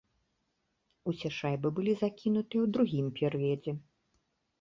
[1.11, 3.71] Усе шайбы былі закінутыя ў другім перыядзе.